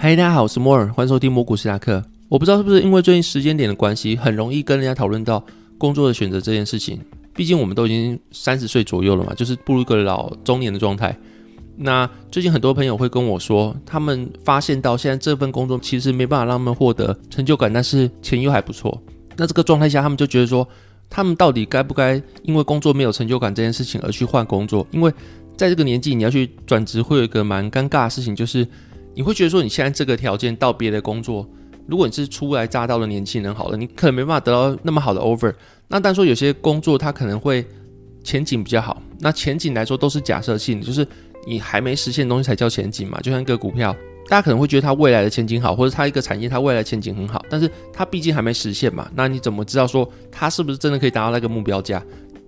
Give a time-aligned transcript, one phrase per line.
[0.00, 2.00] 嗨，大家好，我是摩尔，欢迎收听摩股史塔克。
[2.28, 5.44] 我不知道是不是因为最近时间点的关系，很容易跟人家讨论到
[5.76, 7.00] 工作的选择这件事情。
[7.34, 11.18] 毕竟我们都已经三十岁左右了嘛，就是步入一个老中年的状态。
[11.76, 19.02] 那最近很多朋友会跟我说，他们发现到现在这份工作其实没办法让他们获得成就感，但是钱又还不错。
[19.36, 20.66] 那这个状态下，他们就觉得说，
[21.10, 24.86] 他们到底该不该因为工作没有成就感这件事情而去换工作？
[24.92, 25.12] 因为
[25.56, 28.64] 在这个年纪，你要去转职，会有一个蛮尴尬的事情，就是。
[29.18, 31.44] 你会觉得说，你现在这个条件到别的工作，
[31.88, 35.52] 如果你是初来乍到的年轻人，好了，你可能没办法得到那么好的 offer。
[35.88, 37.66] 那但说有些工作它可能会
[38.22, 41.04] 前景比较好，那前景来说都是假设性的，就是
[41.48, 43.18] 你还没实现的东西才叫前景嘛。
[43.20, 43.92] 就像一个股票，
[44.28, 49.10] 大家可能会觉得它未来的前景好，或者它一个产业它未来前景很好，但是它毕竟还没实现嘛。
[49.16, 52.00] 那你怎么知道说它是不是真的可以达到那个目标价？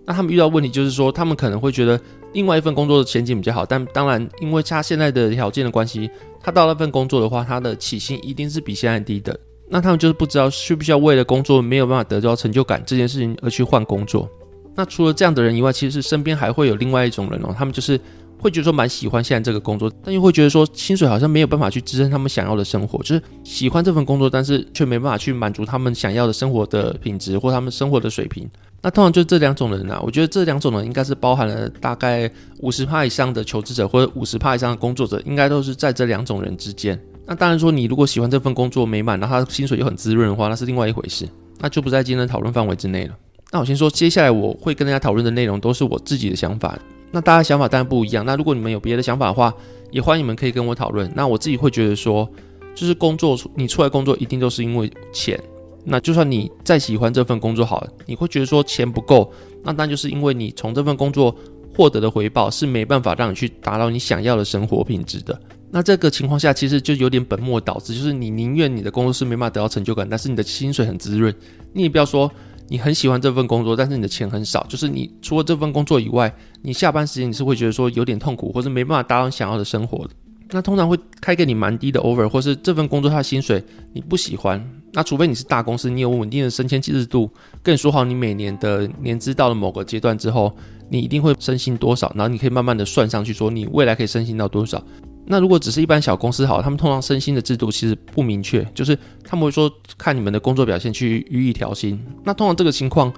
[0.06, 2.00] 那他们遇到问题就是说，他们可能会觉得
[2.32, 6.10] 另外一份工作的前景比较好，但当然因为他现在的条件的关系。
[6.42, 9.38] 他到那份工作的话，他的起薪一定是比现在低的。
[9.68, 14.26] 那他们就是不知道需不需要为了工作没有办法得到成就感这件事情而去换工作。
[14.74, 18.00] 那除了这样的人以外，其实是身边还会有另外一种人哦，他们就是
[18.40, 28.48] 会觉得说蛮喜欢现在这个工作，但又会觉得说薪水好像没有办法去支撑他们想要的生活，就是喜欢这份工作，但是却没办法去满足他们想要的生活的品质或他们生活的水平。
[28.82, 36.98] 那通常就这两种人啊，我觉得这两种人应该是包含了大概五十趴以上的求职者或者五十趴以上的工作者，应该都是在这两种人之间。
[37.26, 43.14] 那当然说，你如果喜欢这份工作美满，然后他薪水又很滋润的话，那是另外一回事，那就不在今天的讨论范围之内了。
[43.52, 46.78] 那我先说，接下来我会跟大家讨论的内容都是我自己的想法。
[47.10, 48.24] 那大家想法当然不一样。
[48.24, 49.52] 那如果你们有别的想法的话，
[49.90, 51.10] 也欢迎你们可以跟我讨论。
[51.14, 52.28] 那我自己会觉得说，
[52.74, 55.38] 就是工作，你出来工作一定都是因为钱。
[55.84, 59.32] 那就算你再喜欢这份工作好了，你会觉得说钱不够，
[59.64, 61.34] 那当然就是因为你从这份工作
[61.74, 65.40] 获得的回报是没办法让你去达到你想要的生活品质的。
[65.70, 71.34] 那这个情况下，其实就有点本末倒置，就是你宁愿你的工作是没办法得到成就感，但是你的薪水很滋润。
[71.72, 72.30] 你也不要说
[72.70, 76.32] 你很喜欢这份工作，但是你的钱很少，就是你除了这份工作以外，
[76.62, 80.14] 你下班时间你是会觉得说有点痛苦，或是没办法达到你想要的生活的。
[80.52, 84.64] 那通常会开给你蛮低的 offer，或是这份工作它的薪水你不喜欢。
[84.92, 87.28] 那除非你是大公司，你有稳定的升迁制度，
[87.60, 90.56] 跟你说好，你每年的年资到了某个阶段之后，
[90.88, 94.80] 你一定会升薪多少，然后你可以慢慢的算上去，说你未来可以升薪到多少。
[95.26, 101.98] 那如果只是一般小公司好，他们通常升薪的制度其实不明确，就是他们会说看你们的工作表现去予以调薪。
[102.24, 103.12] 那通常这个情况。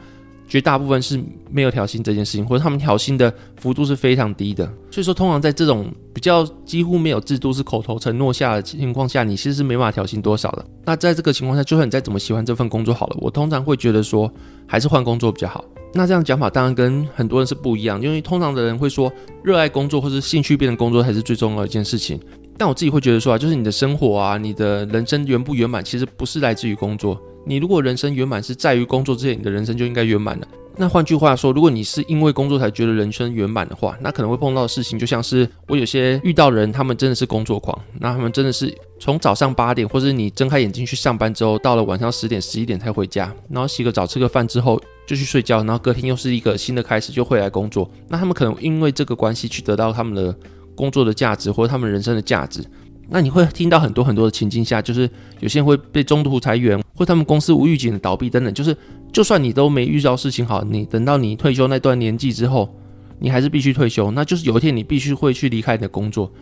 [0.49, 1.19] 绝大部分是
[1.51, 4.67] 没有调薪这件事情，或者他们调薪的幅度是非常低的。
[4.91, 10.67] 所以说，通常在这种比较几乎没有制度，是口头承诺下的情况下，你其实是没办法调薪多少的。
[10.85, 14.31] 那在这个情况下，就算你再怎么喜欢这份工作好了，我通常会觉得说，
[14.67, 15.65] 还是换工作比较好。
[15.95, 22.19] 那这样讲法当然跟很多人是不一样，因为通常的人会说，热爱工作或是兴趣变成工作才是最重要一件事情。
[22.57, 27.21] 但我自己会觉得说啊，就是你的生活啊，你的人生圆不圆满，其实不是来自于工作。
[27.45, 30.47] 你如果人生圆满是在于工作之前，你的人生就应该圆满了。
[30.77, 47.91] 那换句话说，如果你是因为工作才觉得人生圆满的话，那可能会碰到的事情就像是我有些遇到的人，他们真的是工作狂，那他们真的是从早上八点，或者你睁开眼睛去上班之后，到了晚上十点、十一点才回家，然后洗个澡、吃个饭之后就去睡觉，然后隔天又是一个新的开始，就会来工作。
[48.09, 50.35] 那他们可能因为这个关系去得到他们的
[50.75, 52.65] 工作的价值，或者他们人生的价值。
[53.09, 58.55] 那你会听到很多很多的情境下，就是有些人会被中途裁员，或他们公司无预警的倒闭等等。
[58.55, 58.75] 就是
[59.13, 62.75] 就算你都没遇到事情好，你等到你退休那段年纪之后，
[63.19, 64.11] 你还是必须退休。
[64.13, 66.33] 那就是有一天你必须会去离开你的工作。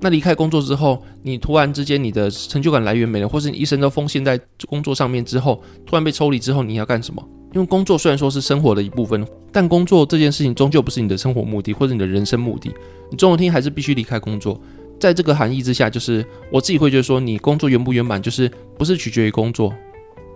[0.00, 7.26] 那离开工作之后，你突然之间你的成就感来源没了，或是你一生都奉献在工作上面之后，突然被抽离之后，你要干什么？
[7.54, 12.70] 因为工作虽然说是生活的一部分，但工作这件事情终究不是你的生活目的，或者你的人生目的。
[13.10, 14.60] 你终有一天还是必须离开工作。
[15.00, 19.72] 在这个含义之下，就是我自己会觉得说，你工作圆不圆满，就是不是取决于工作，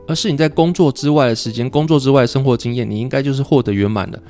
[0.06, 4.22] 而是你在工作之外的时间、工作之外的生活经验，你应该就是获得圆满的。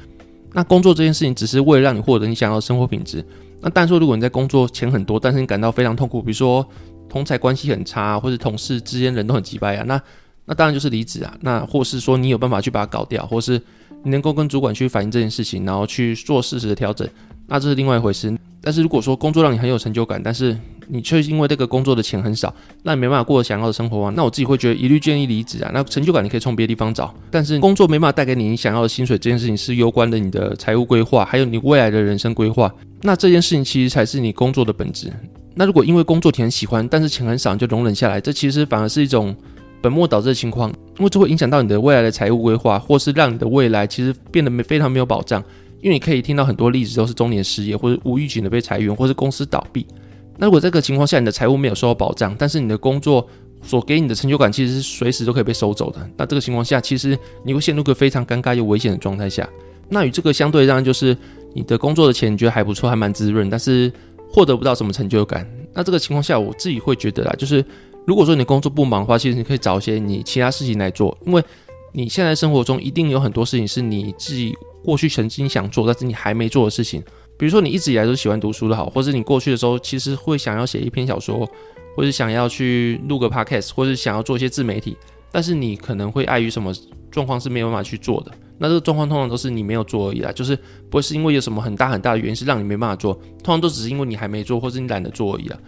[0.53, 3.25] 那工作这件事情只是为了让你获得你想要的生活品质。
[3.60, 6.67] 那但说，如果你在工作钱很多，但是你感到非常痛苦，比如说
[7.08, 10.02] 同侪关系很差，或者同事之间人都很机掰啊，那
[10.44, 11.34] 那当然就是离职啊。
[11.40, 13.60] 那或是说你有办法去把它搞掉，或是
[14.02, 17.08] 你能够跟主管去反映这件事情，然后去做适时的调整，
[17.46, 18.36] 那这是另外一回事。
[18.64, 20.56] 但是如果说工作让你很有成就感，但是
[20.86, 22.54] 你却因为这个工作的钱很少，
[22.84, 25.70] 那你没办法过想要的生活啊，那我自己会觉得一律建议离职啊。
[25.74, 32.72] 那成就感你可以从别的地方找，但是工作没办法带给你你想要的薪水，这件事情是攸关的你的财务规划，还有你未来的人生规划。
[33.00, 35.12] 那这件事情其实才是你工作的本质。
[35.56, 39.34] 那如果因为工作挺喜欢，但是钱很少，就容忍下来，这其实反而是一种
[39.82, 45.43] 本末倒置的情况，因为这会影响到你的未来的财务规划，或是让你的未来其实变得没非常没有保障。
[45.81, 49.84] 因为你可以听到很多例子，都是中年失业，或者无预警的被裁员，或是公司倒闭。
[50.38, 53.26] 那如果这个情况下你的财务没有受到保障，但是你的工作
[53.62, 59.49] 所给你的成就感其实是随时都可以被收走的，那这个情况下其实你会陷入个非常尴尬又危险的状态下。
[59.88, 61.17] 那与这个相对，当然就是
[61.52, 63.93] 你的工作的钱你觉得还不错，还蛮滋润，但是
[64.31, 65.44] 获得不到什么成就感。
[65.75, 67.64] 那这个情况下，我自己会觉得啦，就是
[68.06, 71.43] 如果说你工作不忙的话，其实你可以找一些你其他事情来做，因为
[71.93, 77.02] 你现在生活中一定有很多事情是你自己过去曾经想做，但是你还没做的事情。
[77.38, 81.49] 比如说你一直以来都喜欢读书的好，或者你过去的时候其实会想要写一篇小说，
[81.96, 84.96] 或者想要去录个 podcast，或者想要做一些自媒体，
[85.31, 86.72] 但是你可能会碍于什么
[87.10, 88.32] 状况是没有办法去做的。
[88.58, 90.56] 那这个状况通常都是你没有做而已啦，就是
[90.88, 95.58] 不会是因为有什么很大很大的原因是让你没办法做，通常都只是因为你还没做，或是你懒得做而已啦。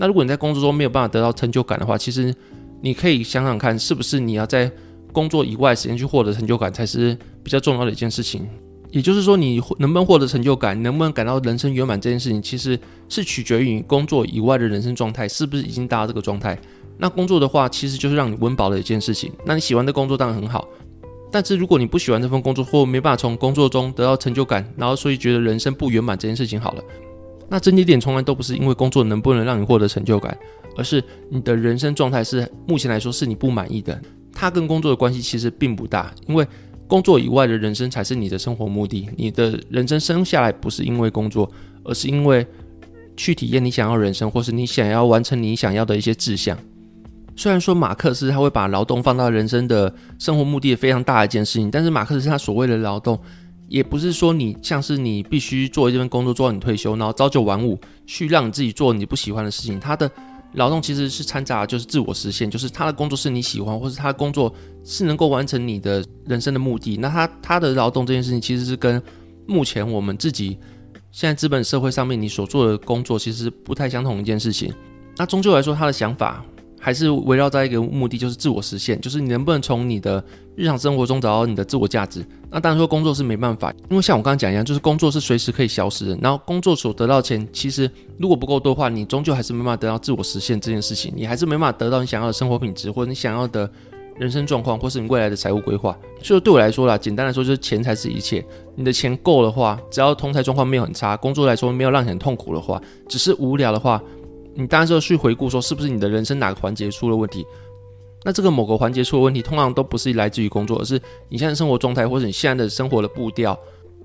[0.00, 2.34] 那如果你在工作中没有办法得到成就感的话，其实
[2.80, 4.70] 你可以想想看，是不是你要在
[5.12, 8.48] 工作以外的时间去获得成就感才是比较重要的一件事情。
[8.90, 12.80] 也就是说，你能不能获得成就感，能不能感到人生圆满这件事情，其实
[13.10, 16.58] 是取决于你工作以外的人生状态是不是已经达到这个状态。
[16.96, 19.30] 那工作的话，其实就是让你温饱的一件事情。
[19.44, 20.66] 那你喜欢的工作当然很好。
[21.30, 26.82] 但是如果你不喜欢这份工作，或没办法从工作中得到成就感，然后所以觉得人生不圆满这件事情好了，
[27.50, 30.34] 那症结点从来都不是因为工作能不能让你获得成就感，
[30.76, 34.00] 而是你的人生状态是目前来说是你不满意的。
[34.32, 36.46] 它跟工作的关系其实并不大，因为
[36.86, 39.08] 工作以外的人生才是你的生活目的。
[39.16, 41.50] 你的人生生下来不是因为工作，
[41.84, 42.46] 而是因为
[43.16, 46.56] 去体验你想要人生，或是你想要完成你想要的一些志向。
[47.36, 53.18] 虽然说马克思他会把劳动放到人生的生活目的非常大的一件事情，但是马克思他所谓的劳动，
[53.70, 59.78] 也不是说你像是你必须做一份工作做到你退休，然后朝九晚五去让你自己做你不喜欢的事情。
[59.78, 60.10] 他的
[60.54, 64.52] 劳动其实是掺杂就是自我实现，就是他的工作是你喜欢，或是他的工作
[64.82, 66.96] 是能够完成你的人生的目的。
[66.96, 69.00] 那他他的劳动这件事情其实是跟
[69.46, 70.58] 目前我们自己
[71.12, 74.74] 现在资本社会上面你所做的工作其实不太相同一件事情。
[75.16, 76.44] 那终究来说，他的想法。
[76.82, 80.24] 还是围绕在一个目的，就是自我实现，就是你能不能从你的
[80.56, 82.24] 日常生活中找到你的自我价值。
[82.50, 86.18] 那当然说工作是没办法，因为像我刚刚讲一样，就是工作是随时可以消失的。
[86.22, 87.88] 然后工作所得到钱，其实
[88.18, 93.70] 如果不够多的话，你终究还是没办法得到自我实现这件事情，你还是没办法得到你想要的生活品质，或者你想要的
[94.16, 95.94] 人生状况，或是你未来的财务规划。
[96.22, 98.42] 所以对我来说啦，简单来说就是钱才是一切。
[98.74, 104.02] 你的钱够的话，只要通财状况没有很差，工作来说没有让你很痛苦的话，只是无聊的话。
[104.54, 107.46] 你当然是要去回顾说，是不是你的人生哪个环节出了问题？
[108.22, 113.58] 那这个某个环节出了问题，通常都不是来自于工作，而是你现在生活状态，或者你现在的生活的步调，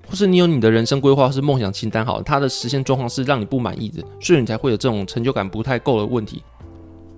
[0.08, 6.42] 或是你有你的人生规划，是梦想清单，好，它的实现状况是让你不满意的，所以你才会有这种成就感不太够的问题。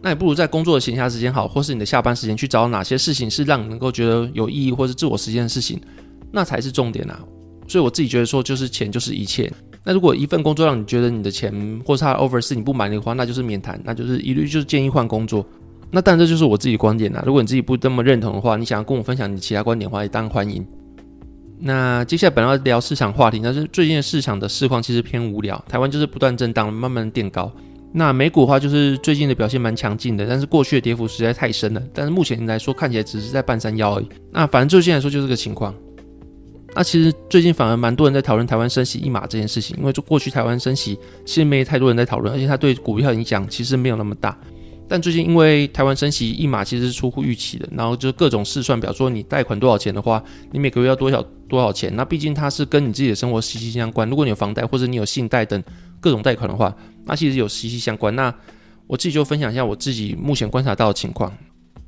[0.01, 5.81] 那你不如在工作的闲暇时间好，或是你的下班时间去找哪些事情是让你能够觉得有意义，或是自我实现的事情，
[6.33, 7.21] 那才是重点啊。
[7.69, 9.53] 所以我自己觉得说，就是钱就是一切。
[9.89, 11.51] 那如果一份工作让你觉得你的钱
[11.83, 15.43] 或是他的 offer 是你不满意的话，那就是免谈，那就是一律就是建议换工作。
[15.91, 17.23] 那当然这就是我自己的观点啦。
[17.25, 20.63] 如果你自己不这么认同的话，你想要跟我分享你其他观点的话，也当然欢迎。
[21.59, 27.51] 那接下来本来要聊市场话题，但是最近的市场的市况其实偏无聊，台湾就是不断震荡，慢慢垫高。
[27.91, 31.83] 那美股的话就是最近的表现蛮强劲的，但是过去的跌幅实在太深了。
[31.95, 34.09] 但是目前来说看起来只是在半山腰而已。
[34.31, 35.75] 那反正最近来说就是这个情况。
[36.79, 40.97] 那其实最近反而蛮多人在讨论台湾升息一码这件事情，因为就过去台湾升息
[41.27, 44.39] 其实没太多人在讨论，而且它对股票影响其实没有那么大。
[44.89, 51.93] 但最近因为台湾升息一码其实是出乎预期的，然后就各种试算表说你贷款多少钱的话，你每个月要多少多少钱。
[51.97, 54.09] 那毕竟它是跟你自己的生活息息相关。
[54.09, 55.61] 如果你有房贷或者你有信贷等
[56.01, 56.73] 各种贷款的话，
[57.07, 58.15] 那其实有息息相关。
[58.15, 58.33] 那
[58.87, 61.37] 我自己就分享一下我自己目前观察到的情况。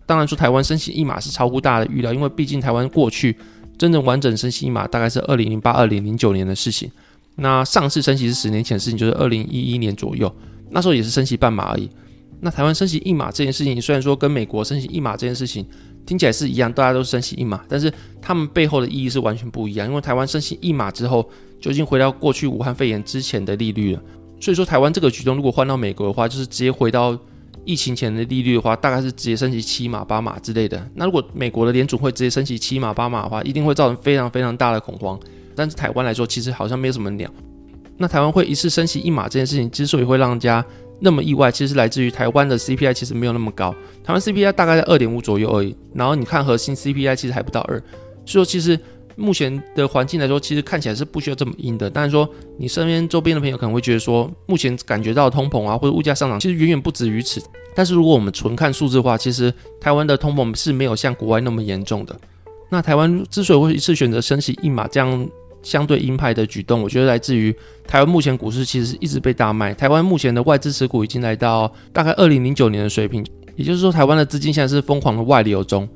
[0.05, 3.37] 当然说台湾升息一码是超乎大家的预料，因为毕竟台湾过去。
[3.81, 6.91] 真正完整升息一码大概是二零零八、二零零九年的事情。
[7.37, 10.31] 那上次升息是十年前的事情，就是二零一一年左右，
[10.69, 11.89] 那时候也是升息半码而已。
[12.41, 15.67] 那台湾升息一码这件事情，虽然说跟美国升息一码这件事情
[16.05, 19.89] 听起来是一样，大家都是升息一码，但是他们背后的意义是完全不一样。
[19.89, 21.27] 因为台湾升息一码之后，
[21.59, 24.03] 就已经回到过去武汉肺炎之前的利率了。
[24.43, 27.19] 所以说，台湾这个举动如果换到美国的话，就是直接回到。
[27.71, 30.85] 疫情前的利率的话，大概是直接升息七码八码之类的。
[30.95, 35.19] 那如果美国的联准会直接升息七码八码的话，一定会造成非常非常大的恐慌。
[35.55, 37.31] 但是台湾来说，其实好像没有什么鸟。
[37.97, 40.65] 那台湾会一次升息一码这件事情，之所以会让人家
[40.99, 43.73] 那么意外，其实来自于台湾的 CPI 其实没有那么高，
[44.03, 45.77] 台湾 CPI 大概在二点五左右而已。
[45.95, 47.79] 然后你看核心 CPI 其实还不到二，
[48.27, 48.79] 所以说其实。
[49.21, 51.91] 目前的环境来说，其实看起来是不需要这么阴的。
[51.91, 57.43] 但是说，你身边周边的朋友可能会觉得说，目前感觉到通膨啊，或者物价上涨，其实远远不止于此。
[57.75, 62.19] 但是如果我们纯看数字的话，其实台湾的通膨是没有像国外那么严重的。
[62.71, 65.29] 那台湾之所以会一次选择升息一码这样
[65.63, 67.55] 相对鹰派的举动，我觉得来自于
[67.87, 69.75] 台湾目前股市其实是一直被大卖。
[69.75, 73.25] 台湾目前的外资持股已经来到大概二零零九年的水平，
[73.57, 75.89] 也就是说，台湾的资金现在是疯狂的外流中。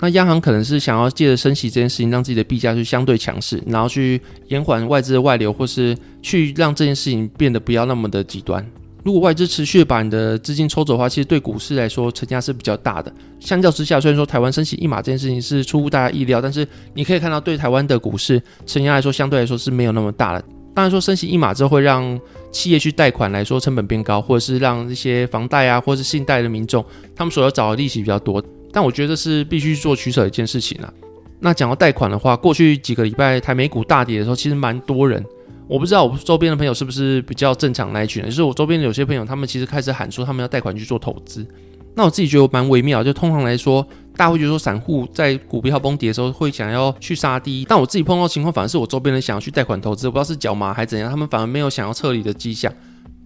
[0.00, 8.64] 那央行可能是想要借着升息这件事情，让自己的币价去相对强势，然后去延缓外资的外流，或是去让这件事情变得不要那么的极端。
[9.02, 13.12] 如果外资持续把你的资金抽走的话，其实对股市来说承压是比较大的。
[13.38, 20.44] 相较之下，虽然说台湾升息一码这件事情是出乎大家意料，但是你可以看到对台湾的股市承压来说，相对来说是没有那么大的。
[20.74, 26.84] 当然说升息一码之后会让企业去贷款来说成本变高，或者是让一些房贷啊，或者是信贷的民众
[27.14, 28.44] 他们所要找的利息比较多。
[28.76, 30.92] 但我觉得是必须做取舍的一件事情啊。
[31.40, 35.24] 那讲到贷款的话，过去几个礼拜台美股大跌的时候，其实蛮多人，
[35.66, 41.46] 我不知道我周边的朋友是不是比较正常那一群人，就是我周边的有些朋友，他们其实开始喊说他们要贷款去做投资。
[41.94, 43.82] 那我自己觉得蛮微妙，就通常来说，
[44.14, 52.70] 大家会觉得说散户在股票崩跌的时候会想要去杀低，但我自己碰到情况反而是我周边人想要去贷款投资，我不知道是脚麻还是怎样，他们反而没有想要撤离的迹象。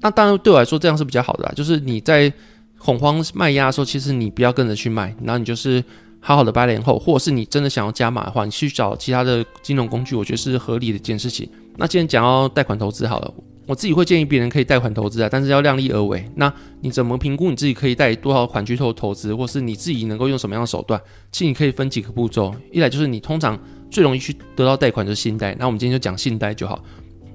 [0.01, 2.33] 那当然对我来说这样是比较好的啦，就是你在
[2.81, 5.85] 恐慌卖压的时候，其实你不要跟着去卖，然后你就是。
[6.23, 11.49] 好好的八年后，或者是你真的想要加码的话，你去找其他的金融工具，我觉得是合理的一件事情。
[11.79, 13.35] 那既然讲到贷款投资好了，
[13.65, 16.23] 我自己会建议别人可以贷款投资啊，但是要量力而为。
[16.35, 21.01] 那你怎么评估你自己可以贷多少款去做投资，或是你自己能够用什么样的手段？
[21.33, 23.59] 其实你可以分几个步骤，一来就是你通常
[23.91, 26.85] 最容易去得到贷款就是信贷，那我们今天就讲信贷就好。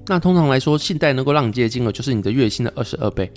[0.06, 3.32] 那通常来说，信贷能够让你借的金额就是你的月薪的二十二倍。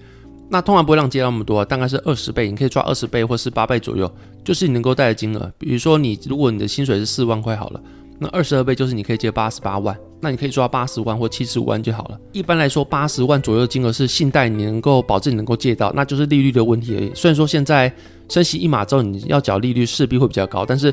[0.50, 4.10] 那通常不会让你借那么多，大概是二十倍，你可以抓二十倍或是八倍左右，
[4.42, 5.52] 就是你能够贷的金额。
[5.58, 7.80] 比如说你如果你的薪水是四万块好了，
[8.18, 12.18] 那二十二倍就是你可以借八十八万，那你可以抓八十万或七十五万就好了。
[12.32, 17.12] 一般来说，八十万左右的金额是信贷，你能够保证你能够借到，那就是利率的问题而已。
[17.14, 17.92] 虽然说现在
[18.30, 20.92] 升息一码之后你要缴利率势必会比较高，但是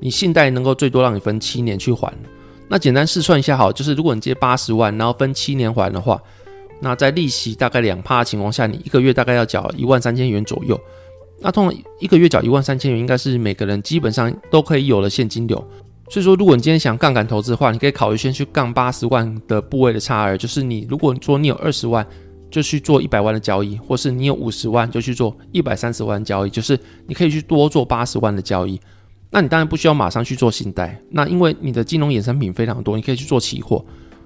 [0.00, 2.10] 你信贷能够最多让你分七年去还。
[2.68, 6.18] 那简单试算一下好，就是如果你借八十万，然后分七年还的话。
[6.80, 10.78] 那在利息大概两趴的情况下，你一个月大概要缴一万三千元左右。
[11.40, 15.56] 那通常一个月缴一万三千元，应该是每个人基本上都可以有了现金流。
[16.08, 22.06] 所以说，如果你今天想杠杆投资的话，你可以考虑先去杠八十万的部位的差额，就是你如果说你有二十万，
[22.50, 28.80] 就去做一百万的交易，或是你有五十万，就去做一百三十万交易，就是你可以去多做八十万的交易。
[29.30, 33.84] 那你当然不需要马上去做信贷，那因为你的金融衍生品非常多，你可以去做期货。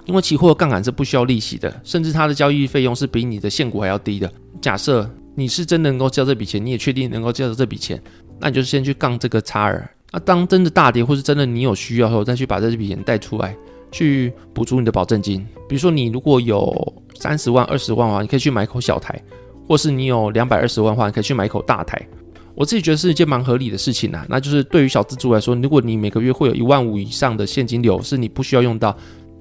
[0.08, 4.30] 因为期货杠杆是不需要利息的，甚至它的交易费用是比你的现股还要低的。
[4.58, 8.02] 假设你是真能够交这笔钱，你也确定能够交到这笔钱，
[8.40, 9.82] 那你就先去杠这个差额。
[10.10, 13.54] 那当真的大跌或是真的你有需要的时候，再去把这笔钱贷出来，
[13.92, 15.46] 去补足你的保证金。
[15.68, 16.74] 比如说你如果有
[17.16, 19.14] 三十万、二十万的话，你可以去买一口小台；
[19.66, 22.00] 或是你有两百二十万的话，你可以去买一口大台。
[22.54, 24.24] 我自己觉得是一件蛮合理的事情啊。
[24.26, 28.96] 那就是对于小资族来说，如果你每个月会有一万五以上的现金流，是你不需要用到。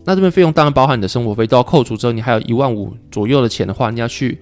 [0.07, 4.39] 那这边费用当然包含你的生活费，都要扣除之后，你还有一万五左右的钱的话，你要去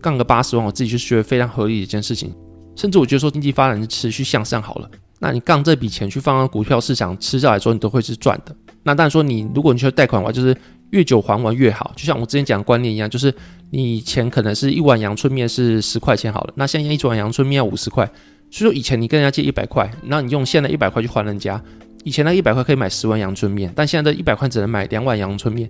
[0.00, 2.32] 杠个八十万，我自己就觉得非常合理的一件事情。
[2.76, 8.54] 甚至我觉得说经济发展是持续向上好了，那你杠这笔钱去放到股票市场，吃下来说你都会是赚的。
[8.84, 10.56] 那当然说你如果你去贷款的话，就是
[10.90, 11.90] 越久还完越好。
[11.96, 13.34] 就像我之前讲的观念一样，就是
[13.70, 18.08] 你以前可能是一碗阳春面是十块钱好了，那现在一碗阳春面要五十块，
[18.52, 21.60] 所以说以前你跟人家借一百块，那你用现在一百块去还人家。
[22.04, 25.68] 以前那一百块可以买十碗阳春面，但现在这一百块只能买两碗阳春面。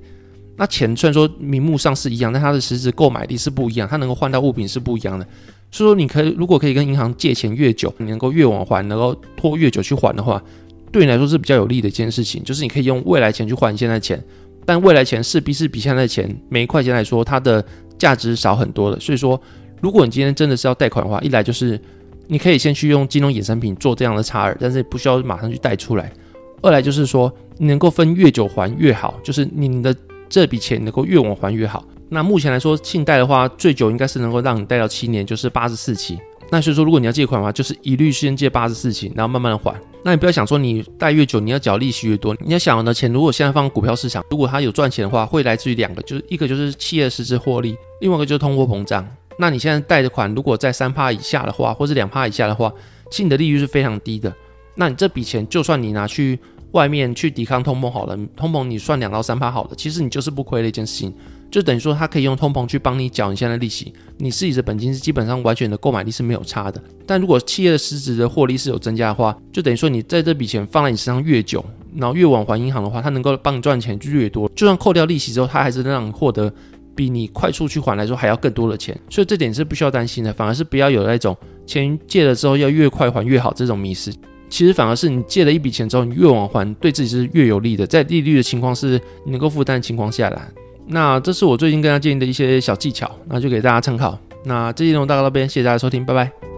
[0.57, 5.25] 那钱虽然说名目上是一样，但它的实质购买力是不一样，它能够换到物品是不一样的。
[5.71, 10.43] 所以说，你可以如果可以跟银行借钱越久，你能够越晚还，能够拖越久去还的话，
[10.91, 12.43] 对你来说是比较有利的一件事情。
[12.43, 14.23] 就是你可以用未来钱去换现在钱，
[14.67, 17.65] 但未来钱势必是比现在钱每一块钱来说，它的
[17.97, 18.99] 价值少很多的。
[18.99, 19.41] 所以说，
[19.81, 21.81] 如果你今天真的是要贷款的话，一来就是。
[22.29, 26.13] 你可以先去用金融衍生品做这样的差额，但是不需要马上去贷出来。
[26.61, 29.95] 二来就是说，你能够分越久还越好，就是你的
[30.29, 31.85] 这笔钱能够越晚还越好。
[32.09, 36.19] 那目前来说，信贷的话，最久应该是能够让你贷到七年，就是八十四期。
[36.51, 39.75] 那所以说，如果你要借款的话，就是一律先借八十四期，然后慢慢的还。
[40.03, 42.35] 那你不要想说你贷越久，你要缴利息越多。
[42.41, 49.07] 你要想的钱，如果现在放股票市场，如果它有赚钱的话，会来自于两个，就是一个就是企业实质获利，另外一个就是通货膨胀。
[49.39, 52.73] 那你现在贷的款如果在三趴以下的话，或是两趴以下的话，
[53.11, 54.33] 其实你的利率是非常低的。
[54.75, 56.39] 那你这笔钱就算你拿去
[56.73, 61.15] 外面去抵抗通膨好了，通膨你算两到三趴好了，其实你就是不亏的一件事情。
[61.51, 66.83] 就等于说，它可以用通膨去帮你缴你现在的利息，你自己的本金是基本上完全的购买力是没有差的。
[67.07, 71.65] 但如果企业的实质的获利是有增加的话，就等于说你在这笔钱放在你身上越久，
[71.97, 74.51] 然后越晚还银行的话，它能够帮你赚钱就越多。
[74.55, 76.53] 就算扣掉利息之后，它还是能让你获得。
[76.99, 84.13] 比你快速去还来说还要更多的钱，所以这点是不需要担心的，反而是不要有那种钱借了之后要越快还越好这种迷失。
[84.49, 87.87] 其实反而是你借了一笔钱之后，你越往还，对自己是越有利的。
[87.87, 90.49] 在利率的情况是你能够负担的情况下来，
[90.89, 94.19] 那这是我最近跟大家建议的一些小技巧，那就给大家参考。
[94.45, 96.58] 那这期内容大概到这边，谢谢大家收听，拜拜。